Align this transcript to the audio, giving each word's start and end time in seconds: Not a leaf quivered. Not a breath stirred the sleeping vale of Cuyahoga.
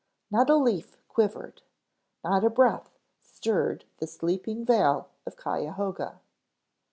Not 0.31 0.49
a 0.49 0.55
leaf 0.55 0.97
quivered. 1.07 1.61
Not 2.23 2.43
a 2.43 2.49
breath 2.49 2.89
stirred 3.21 3.85
the 3.99 4.07
sleeping 4.07 4.65
vale 4.65 5.09
of 5.27 5.35
Cuyahoga. 5.35 6.19